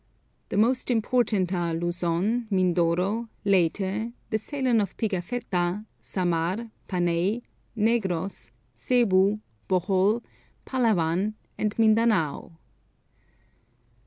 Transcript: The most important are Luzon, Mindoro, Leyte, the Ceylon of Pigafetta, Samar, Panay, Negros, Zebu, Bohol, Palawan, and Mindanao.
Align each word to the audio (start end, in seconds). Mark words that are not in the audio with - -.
The 0.49 0.57
most 0.57 0.89
important 0.89 1.53
are 1.53 1.75
Luzon, 1.75 2.47
Mindoro, 2.49 3.29
Leyte, 3.45 4.13
the 4.31 4.37
Ceylon 4.39 4.81
of 4.81 4.97
Pigafetta, 4.97 5.85
Samar, 5.99 6.71
Panay, 6.87 7.43
Negros, 7.77 8.49
Zebu, 8.75 9.39
Bohol, 9.69 10.23
Palawan, 10.65 11.35
and 11.59 11.77
Mindanao. 11.77 12.57